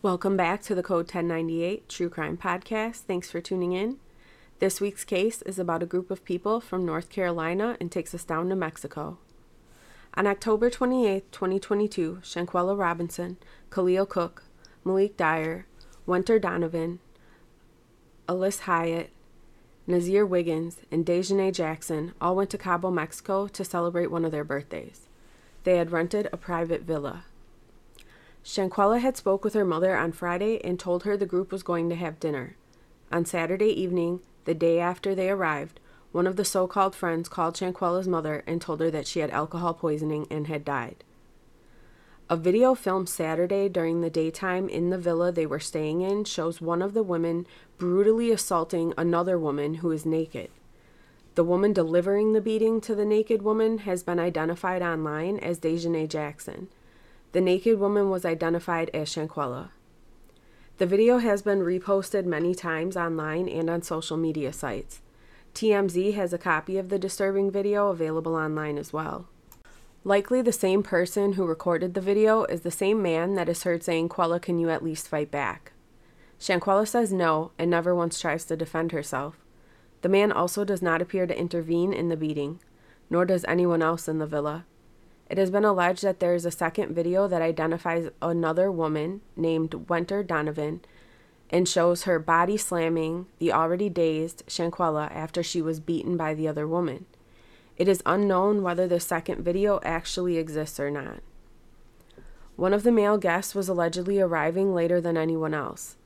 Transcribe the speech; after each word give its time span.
Welcome 0.00 0.36
back 0.36 0.62
to 0.62 0.76
the 0.76 0.82
Code 0.84 1.06
1098 1.06 1.88
True 1.88 2.08
Crime 2.08 2.36
Podcast. 2.36 2.98
Thanks 2.98 3.32
for 3.32 3.40
tuning 3.40 3.72
in. 3.72 3.96
This 4.60 4.80
week's 4.80 5.02
case 5.02 5.42
is 5.42 5.58
about 5.58 5.82
a 5.82 5.86
group 5.86 6.12
of 6.12 6.24
people 6.24 6.60
from 6.60 6.86
North 6.86 7.10
Carolina 7.10 7.76
and 7.80 7.90
takes 7.90 8.14
us 8.14 8.22
down 8.22 8.48
to 8.48 8.54
Mexico. 8.54 9.18
On 10.14 10.24
October 10.24 10.70
28, 10.70 11.32
2022, 11.32 12.20
Shanquella 12.22 12.78
Robinson, 12.78 13.38
Khalil 13.72 14.06
Cooke, 14.06 14.44
Malik 14.84 15.16
Dyer, 15.16 15.66
Wenter 16.06 16.38
Donovan, 16.38 17.00
Alysse 18.28 18.60
Hyatt, 18.60 19.10
Nazeer 19.88 20.28
Wiggins, 20.28 20.76
and 20.92 21.04
Daejhanae 21.04 21.52
Jackson 21.52 22.12
all 22.20 22.36
went 22.36 22.50
to 22.50 22.58
Cabo, 22.58 22.92
Mexico 22.92 23.48
to 23.48 23.64
celebrate 23.64 24.12
one 24.12 24.24
of 24.24 24.30
their 24.30 24.44
birthdays. 24.44 25.08
They 25.64 25.76
had 25.76 25.90
rented 25.90 26.28
a 26.32 26.36
private 26.36 26.82
villa. 26.82 27.24
Shanquella 28.44 29.00
had 29.00 29.16
spoke 29.16 29.44
with 29.44 29.54
her 29.54 29.64
mother 29.64 29.96
on 29.96 30.12
Friday 30.12 30.60
and 30.64 30.78
told 30.78 31.02
her 31.02 31.16
the 31.16 31.26
group 31.26 31.52
was 31.52 31.62
going 31.62 31.88
to 31.90 31.96
have 31.96 32.20
dinner. 32.20 32.56
On 33.12 33.24
Saturday 33.24 33.70
evening, 33.70 34.20
the 34.44 34.54
day 34.54 34.78
after 34.78 35.14
they 35.14 35.30
arrived, 35.30 35.80
one 36.12 36.26
of 36.26 36.36
the 36.36 36.44
so 36.44 36.66
called 36.66 36.94
friends 36.94 37.28
called 37.28 37.56
Shanquella's 37.56 38.08
mother 38.08 38.42
and 38.46 38.60
told 38.60 38.80
her 38.80 38.90
that 38.90 39.06
she 39.06 39.20
had 39.20 39.30
alcohol 39.30 39.74
poisoning 39.74 40.26
and 40.30 40.46
had 40.46 40.64
died. 40.64 41.04
A 42.30 42.36
video 42.36 42.74
filmed 42.74 43.08
Saturday 43.08 43.70
during 43.70 44.00
the 44.00 44.10
daytime 44.10 44.68
in 44.68 44.90
the 44.90 44.98
villa 44.98 45.32
they 45.32 45.46
were 45.46 45.60
staying 45.60 46.02
in 46.02 46.24
shows 46.24 46.60
one 46.60 46.82
of 46.82 46.92
the 46.92 47.02
women 47.02 47.46
brutally 47.78 48.30
assaulting 48.30 48.92
another 48.98 49.38
woman 49.38 49.74
who 49.74 49.90
is 49.90 50.04
naked. 50.04 50.50
The 51.36 51.44
woman 51.44 51.72
delivering 51.72 52.32
the 52.32 52.40
beating 52.40 52.80
to 52.82 52.94
the 52.94 53.06
naked 53.06 53.42
woman 53.42 53.78
has 53.78 54.02
been 54.02 54.18
identified 54.18 54.82
online 54.82 55.38
as 55.38 55.58
Daejhanae 55.58 56.08
Jackson. 56.08 56.68
The 57.32 57.40
naked 57.40 57.78
woman 57.78 58.08
was 58.08 58.24
identified 58.24 58.90
as 58.94 59.08
Shanquella. 59.08 59.70
The 60.78 60.86
video 60.86 61.18
has 61.18 61.42
been 61.42 61.58
reposted 61.58 62.24
many 62.24 62.54
times 62.54 62.96
online 62.96 63.48
and 63.48 63.68
on 63.68 63.82
social 63.82 64.16
media 64.16 64.52
sites. 64.52 65.02
TMZ 65.54 66.14
has 66.14 66.32
a 66.32 66.38
copy 66.38 66.78
of 66.78 66.88
the 66.88 66.98
disturbing 66.98 67.50
video 67.50 67.88
available 67.88 68.34
online 68.34 68.78
as 68.78 68.92
well. 68.92 69.28
Likely 70.04 70.40
the 70.40 70.52
same 70.52 70.82
person 70.82 71.32
who 71.32 71.44
recorded 71.44 71.94
the 71.94 72.00
video 72.00 72.44
is 72.44 72.60
the 72.60 72.70
same 72.70 73.02
man 73.02 73.34
that 73.34 73.48
is 73.48 73.64
heard 73.64 73.82
saying, 73.82 74.08
Quella, 74.08 74.40
can 74.40 74.58
you 74.58 74.70
at 74.70 74.84
least 74.84 75.08
fight 75.08 75.30
back? 75.30 75.72
Shanquella 76.40 76.86
says 76.86 77.12
no 77.12 77.50
and 77.58 77.70
never 77.70 77.94
once 77.94 78.20
tries 78.20 78.44
to 78.44 78.56
defend 78.56 78.92
herself. 78.92 79.36
The 80.02 80.08
man 80.08 80.30
also 80.30 80.64
does 80.64 80.80
not 80.80 81.02
appear 81.02 81.26
to 81.26 81.38
intervene 81.38 81.92
in 81.92 82.08
the 82.08 82.16
beating, 82.16 82.60
nor 83.10 83.24
does 83.24 83.44
anyone 83.48 83.82
else 83.82 84.06
in 84.06 84.18
the 84.18 84.26
villa. 84.26 84.64
It 85.28 85.36
has 85.38 85.50
been 85.50 85.64
alleged 85.64 86.02
that 86.04 86.20
there 86.20 86.34
is 86.34 86.46
a 86.46 86.50
second 86.50 86.94
video 86.94 87.28
that 87.28 87.42
identifies 87.42 88.08
another 88.22 88.72
woman 88.72 89.20
named 89.36 89.88
Wenter 89.88 90.22
Donovan 90.22 90.80
and 91.50 91.68
shows 91.68 92.04
her 92.04 92.18
body 92.18 92.56
slamming 92.56 93.26
the 93.38 93.52
already 93.52 93.88
dazed 93.88 94.44
Shanquella 94.46 95.10
after 95.14 95.42
she 95.42 95.60
was 95.60 95.80
beaten 95.80 96.16
by 96.16 96.34
the 96.34 96.48
other 96.48 96.66
woman. 96.66 97.06
It 97.76 97.88
is 97.88 98.02
unknown 98.06 98.62
whether 98.62 98.88
the 98.88 99.00
second 99.00 99.42
video 99.44 99.80
actually 99.82 100.36
exists 100.36 100.80
or 100.80 100.90
not. 100.90 101.20
One 102.56 102.74
of 102.74 102.82
the 102.82 102.90
male 102.90 103.18
guests 103.18 103.54
was 103.54 103.68
allegedly 103.68 104.20
arriving 104.20 104.74
later 104.74 105.00
than 105.00 105.16
anyone 105.16 105.54
else. 105.54 105.96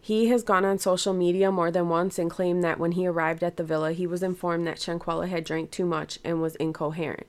He 0.00 0.28
has 0.28 0.42
gone 0.42 0.64
on 0.64 0.78
social 0.78 1.12
media 1.12 1.50
more 1.50 1.70
than 1.70 1.88
once 1.88 2.18
and 2.18 2.30
claimed 2.30 2.62
that 2.64 2.78
when 2.78 2.92
he 2.92 3.06
arrived 3.06 3.42
at 3.42 3.56
the 3.56 3.64
villa, 3.64 3.92
he 3.92 4.06
was 4.06 4.22
informed 4.22 4.66
that 4.66 4.78
Shanquella 4.78 5.28
had 5.28 5.44
drank 5.44 5.70
too 5.70 5.84
much 5.84 6.18
and 6.24 6.40
was 6.40 6.54
incoherent. 6.56 7.26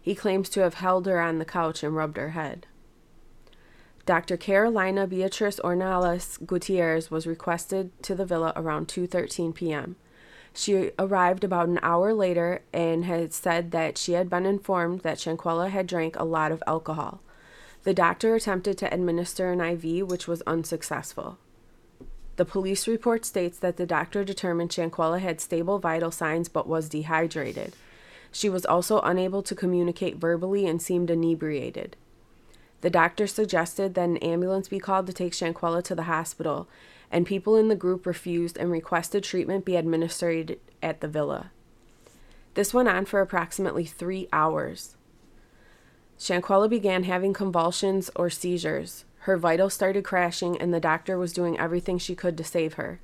He 0.00 0.14
claims 0.14 0.48
to 0.50 0.60
have 0.60 0.74
held 0.74 1.06
her 1.06 1.20
on 1.20 1.38
the 1.38 1.44
couch 1.44 1.82
and 1.82 1.94
rubbed 1.94 2.16
her 2.16 2.30
head. 2.30 2.66
Dr. 4.06 4.36
Carolina 4.36 5.06
Beatrice 5.06 5.60
Ornelas 5.60 6.44
Gutierrez 6.44 7.10
was 7.10 7.26
requested 7.26 7.90
to 8.02 8.14
the 8.14 8.24
villa 8.24 8.52
around 8.56 8.88
2:13 8.88 9.54
p.m. 9.54 9.96
She 10.52 10.90
arrived 10.98 11.44
about 11.44 11.68
an 11.68 11.78
hour 11.82 12.12
later 12.12 12.62
and 12.72 13.04
had 13.04 13.32
said 13.32 13.70
that 13.70 13.98
she 13.98 14.14
had 14.14 14.28
been 14.28 14.46
informed 14.46 15.02
that 15.02 15.18
Shanquella 15.18 15.70
had 15.70 15.86
drank 15.86 16.16
a 16.16 16.24
lot 16.24 16.50
of 16.50 16.62
alcohol. 16.66 17.20
The 17.84 17.94
doctor 17.94 18.34
attempted 18.34 18.76
to 18.78 18.92
administer 18.92 19.52
an 19.52 19.60
IV, 19.60 20.08
which 20.10 20.26
was 20.26 20.42
unsuccessful. 20.42 21.38
The 22.36 22.44
police 22.44 22.88
report 22.88 23.24
states 23.24 23.58
that 23.58 23.76
the 23.76 23.86
doctor 23.86 24.24
determined 24.24 24.70
Shanquella 24.70 25.20
had 25.20 25.40
stable 25.40 25.78
vital 25.78 26.10
signs 26.10 26.48
but 26.48 26.66
was 26.66 26.88
dehydrated. 26.88 27.74
She 28.32 28.48
was 28.48 28.64
also 28.64 29.00
unable 29.00 29.42
to 29.42 29.54
communicate 29.54 30.16
verbally 30.16 30.66
and 30.66 30.80
seemed 30.80 31.10
inebriated. 31.10 31.96
The 32.80 32.90
doctor 32.90 33.26
suggested 33.26 33.94
that 33.94 34.08
an 34.08 34.16
ambulance 34.18 34.68
be 34.68 34.78
called 34.78 35.06
to 35.06 35.12
take 35.12 35.32
Shanquella 35.32 35.82
to 35.84 35.94
the 35.94 36.04
hospital, 36.04 36.68
and 37.10 37.26
people 37.26 37.56
in 37.56 37.68
the 37.68 37.76
group 37.76 38.06
refused 38.06 38.56
and 38.56 38.70
requested 38.70 39.24
treatment 39.24 39.64
be 39.64 39.76
administered 39.76 40.58
at 40.82 41.00
the 41.00 41.08
villa. 41.08 41.50
This 42.54 42.72
went 42.72 42.88
on 42.88 43.04
for 43.04 43.20
approximately 43.20 43.84
three 43.84 44.28
hours. 44.32 44.96
Shanquella 46.18 46.68
began 46.68 47.04
having 47.04 47.32
convulsions 47.32 48.10
or 48.16 48.30
seizures. 48.30 49.04
Her 49.20 49.36
vitals 49.36 49.74
started 49.74 50.04
crashing, 50.04 50.56
and 50.60 50.72
the 50.72 50.80
doctor 50.80 51.18
was 51.18 51.32
doing 51.32 51.58
everything 51.58 51.98
she 51.98 52.14
could 52.14 52.36
to 52.38 52.44
save 52.44 52.74
her. 52.74 53.00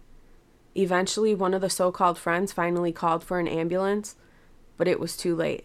Eventually, 0.75 1.35
one 1.35 1.55
of 1.55 1.61
the 1.61 1.71
so 1.71 1.91
called 1.91 2.19
friends 2.19 2.53
finally 2.53 2.93
called 2.93 3.23
for 3.23 3.39
an 3.39 3.49
ambulance, 3.49 4.17
but 4.77 4.89
it 4.89 5.01
was 5.01 5.17
too 5.17 5.35
late. 5.35 5.65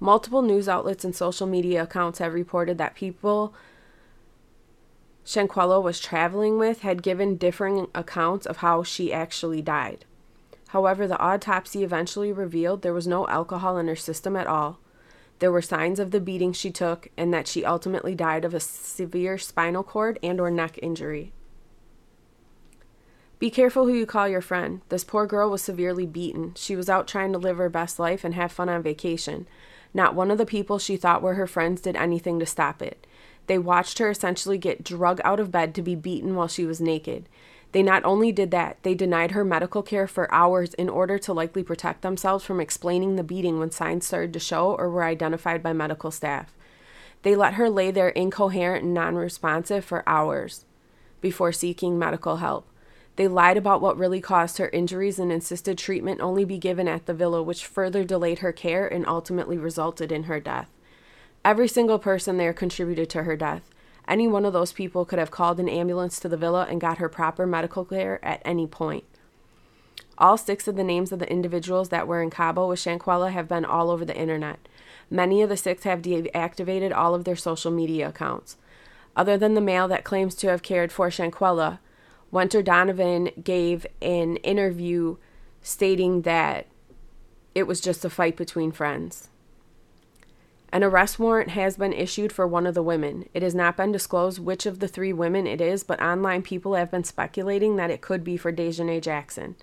Multiple 0.00 0.42
news 0.42 0.68
outlets 0.68 1.04
and 1.04 1.14
social 1.14 1.46
media 1.46 1.82
accounts 1.82 2.18
have 2.18 2.34
reported 2.34 2.78
that 2.78 2.94
people 2.94 3.54
Shanquella 5.24 5.82
was 5.82 6.00
traveling 6.00 6.58
with 6.58 6.82
had 6.82 7.02
given 7.02 7.36
differing 7.36 7.86
accounts 7.94 8.46
of 8.46 8.58
how 8.58 8.82
she 8.82 9.12
actually 9.12 9.62
died. 9.62 10.04
However, 10.68 11.06
the 11.06 11.18
autopsy 11.18 11.82
eventually 11.82 12.32
revealed 12.32 12.82
there 12.82 12.92
was 12.92 13.06
no 13.06 13.26
alcohol 13.28 13.78
in 13.78 13.88
her 13.88 13.96
system 13.96 14.36
at 14.36 14.46
all. 14.46 14.80
There 15.38 15.52
were 15.52 15.62
signs 15.62 15.98
of 15.98 16.10
the 16.10 16.20
beating 16.20 16.52
she 16.52 16.70
took 16.70 17.08
and 17.16 17.32
that 17.32 17.48
she 17.48 17.64
ultimately 17.64 18.14
died 18.14 18.44
of 18.44 18.54
a 18.54 18.60
severe 18.60 19.38
spinal 19.38 19.82
cord 19.82 20.18
and 20.22 20.40
or 20.40 20.50
neck 20.50 20.78
injury. 20.82 21.32
Be 23.38 23.50
careful 23.50 23.86
who 23.86 23.94
you 23.94 24.06
call 24.06 24.28
your 24.28 24.40
friend. 24.40 24.80
This 24.88 25.04
poor 25.04 25.26
girl 25.26 25.50
was 25.50 25.62
severely 25.62 26.06
beaten. 26.06 26.52
She 26.56 26.76
was 26.76 26.88
out 26.88 27.08
trying 27.08 27.32
to 27.32 27.38
live 27.38 27.58
her 27.58 27.68
best 27.68 27.98
life 27.98 28.24
and 28.24 28.34
have 28.34 28.52
fun 28.52 28.68
on 28.68 28.82
vacation. 28.82 29.46
Not 29.92 30.14
one 30.14 30.30
of 30.30 30.38
the 30.38 30.46
people 30.46 30.78
she 30.78 30.96
thought 30.96 31.22
were 31.22 31.34
her 31.34 31.46
friends 31.46 31.80
did 31.80 31.96
anything 31.96 32.38
to 32.38 32.46
stop 32.46 32.80
it. 32.80 33.06
They 33.46 33.58
watched 33.58 33.98
her 33.98 34.10
essentially 34.10 34.58
get 34.58 34.84
drug 34.84 35.20
out 35.24 35.40
of 35.40 35.50
bed 35.50 35.74
to 35.74 35.82
be 35.82 35.94
beaten 35.94 36.34
while 36.34 36.48
she 36.48 36.64
was 36.64 36.80
naked. 36.80 37.28
They 37.72 37.82
not 37.82 38.04
only 38.04 38.30
did 38.30 38.52
that, 38.52 38.78
they 38.84 38.94
denied 38.94 39.32
her 39.32 39.44
medical 39.44 39.82
care 39.82 40.06
for 40.06 40.32
hours 40.32 40.74
in 40.74 40.88
order 40.88 41.18
to 41.18 41.32
likely 41.32 41.64
protect 41.64 42.02
themselves 42.02 42.44
from 42.44 42.60
explaining 42.60 43.16
the 43.16 43.24
beating 43.24 43.58
when 43.58 43.72
signs 43.72 44.06
started 44.06 44.32
to 44.34 44.38
show 44.38 44.76
or 44.76 44.88
were 44.88 45.02
identified 45.02 45.62
by 45.62 45.72
medical 45.72 46.12
staff. 46.12 46.54
They 47.22 47.34
let 47.34 47.54
her 47.54 47.68
lay 47.68 47.90
there 47.90 48.10
incoherent 48.10 48.84
and 48.84 48.94
non 48.94 49.16
responsive 49.16 49.84
for 49.84 50.08
hours 50.08 50.64
before 51.20 51.52
seeking 51.52 51.98
medical 51.98 52.36
help. 52.36 52.68
They 53.16 53.28
lied 53.28 53.56
about 53.56 53.80
what 53.80 53.96
really 53.96 54.20
caused 54.20 54.58
her 54.58 54.68
injuries 54.70 55.18
and 55.18 55.30
insisted 55.30 55.78
treatment 55.78 56.20
only 56.20 56.44
be 56.44 56.58
given 56.58 56.88
at 56.88 57.06
the 57.06 57.14
villa, 57.14 57.42
which 57.42 57.66
further 57.66 58.02
delayed 58.02 58.40
her 58.40 58.52
care 58.52 58.86
and 58.86 59.06
ultimately 59.06 59.56
resulted 59.56 60.10
in 60.10 60.24
her 60.24 60.40
death. 60.40 60.70
Every 61.44 61.68
single 61.68 61.98
person 61.98 62.38
there 62.38 62.52
contributed 62.52 63.08
to 63.10 63.22
her 63.22 63.36
death. 63.36 63.70
Any 64.08 64.26
one 64.26 64.44
of 64.44 64.52
those 64.52 64.72
people 64.72 65.04
could 65.04 65.18
have 65.18 65.30
called 65.30 65.60
an 65.60 65.68
ambulance 65.68 66.18
to 66.20 66.28
the 66.28 66.36
villa 66.36 66.66
and 66.68 66.80
got 66.80 66.98
her 66.98 67.08
proper 67.08 67.46
medical 67.46 67.84
care 67.84 68.22
at 68.24 68.42
any 68.44 68.66
point. 68.66 69.04
All 70.18 70.36
six 70.36 70.68
of 70.68 70.76
the 70.76 70.84
names 70.84 71.10
of 71.10 71.18
the 71.18 71.30
individuals 71.30 71.88
that 71.88 72.06
were 72.06 72.22
in 72.22 72.30
Cabo 72.30 72.68
with 72.68 72.78
Shanquella 72.78 73.30
have 73.30 73.48
been 73.48 73.64
all 73.64 73.90
over 73.90 74.04
the 74.04 74.16
internet. 74.16 74.68
Many 75.10 75.42
of 75.42 75.48
the 75.48 75.56
six 75.56 75.84
have 75.84 76.02
deactivated 76.02 76.94
all 76.94 77.14
of 77.14 77.24
their 77.24 77.36
social 77.36 77.70
media 77.70 78.08
accounts. 78.08 78.56
Other 79.16 79.36
than 79.36 79.54
the 79.54 79.60
male 79.60 79.88
that 79.88 80.04
claims 80.04 80.34
to 80.36 80.48
have 80.48 80.62
cared 80.62 80.92
for 80.92 81.08
Shanquella, 81.08 81.78
Wenter 82.34 82.62
Donovan 82.62 83.30
gave 83.44 83.86
an 84.02 84.38
interview 84.38 85.18
stating 85.62 86.22
that 86.22 86.66
it 87.54 87.68
was 87.68 87.80
just 87.80 88.04
a 88.04 88.10
fight 88.10 88.36
between 88.36 88.72
friends. 88.72 89.28
An 90.72 90.82
arrest 90.82 91.20
warrant 91.20 91.50
has 91.50 91.76
been 91.76 91.92
issued 91.92 92.32
for 92.32 92.44
one 92.44 92.66
of 92.66 92.74
the 92.74 92.82
women. 92.82 93.28
It 93.34 93.44
has 93.44 93.54
not 93.54 93.76
been 93.76 93.92
disclosed 93.92 94.40
which 94.40 94.66
of 94.66 94.80
the 94.80 94.88
three 94.88 95.12
women 95.12 95.46
it 95.46 95.60
is, 95.60 95.84
but 95.84 96.02
online 96.02 96.42
people 96.42 96.74
have 96.74 96.90
been 96.90 97.04
speculating 97.04 97.76
that 97.76 97.92
it 97.92 98.00
could 98.00 98.24
be 98.24 98.36
for 98.36 98.50
Daejhanae 98.50 99.00
Jackson. 99.00 99.54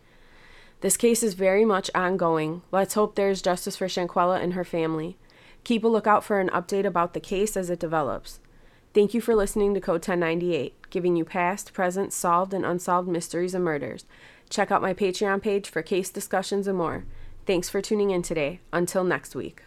This 0.79 0.95
case 0.95 1.23
is 1.23 1.33
very 1.33 1.65
much 1.65 1.91
ongoing. 1.93 2.61
Let's 2.71 2.93
hope 2.93 3.15
there 3.15 3.29
is 3.29 3.41
justice 3.41 3.75
for 3.75 3.89
Shanquella 3.89 4.41
and 4.41 4.53
her 4.53 4.63
family. 4.63 5.17
Keep 5.65 5.83
a 5.83 5.89
lookout 5.89 6.23
for 6.23 6.39
an 6.39 6.47
update 6.51 6.85
about 6.85 7.13
the 7.13 7.19
case 7.19 7.57
as 7.57 7.69
it 7.69 7.81
develops. 7.81 8.39
Thank 8.93 9.13
you 9.13 9.21
for 9.21 9.35
listening 9.35 9.73
to 9.73 9.79
Code 9.79 10.05
1098, 10.05 10.89
giving 10.89 11.15
you 11.15 11.23
past, 11.23 11.71
present, 11.71 12.11
solved, 12.11 12.53
and 12.53 12.65
unsolved 12.65 13.07
mysteries 13.07 13.55
and 13.55 13.63
murders. 13.63 14.03
Check 14.49 14.69
out 14.69 14.81
my 14.81 14.93
Patreon 14.93 15.41
page 15.41 15.69
for 15.69 15.81
case 15.81 16.09
discussions 16.09 16.67
and 16.67 16.77
more. 16.77 17.05
Thanks 17.45 17.69
for 17.69 17.81
tuning 17.81 18.09
in 18.09 18.21
today. 18.21 18.59
Until 18.73 19.05
next 19.05 19.33
week. 19.33 19.63